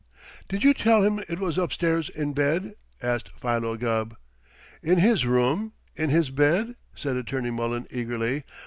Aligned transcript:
"Did 0.49 0.63
you 0.63 0.73
tell 0.73 1.03
him 1.03 1.19
it 1.29 1.37
was 1.37 1.59
upstairs, 1.59 2.09
in 2.09 2.33
bed?" 2.33 2.73
asked 3.03 3.29
Philo 3.39 3.77
Gubb. 3.77 4.15
"In 4.81 4.97
his 4.97 5.27
room? 5.27 5.73
In 5.95 6.09
his 6.09 6.31
bed?" 6.31 6.75
said 6.95 7.15
Attorney 7.17 7.51
Mullen 7.51 7.85
eagerly. 7.91 8.43